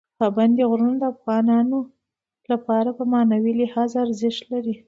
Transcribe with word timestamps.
پابندي 0.19 0.63
غرونه 0.69 0.95
د 0.99 1.03
افغانانو 1.13 1.79
لپاره 2.51 2.89
په 2.97 3.03
معنوي 3.13 3.53
لحاظ 3.61 3.91
ارزښت 4.05 4.43
لري. 4.53 4.75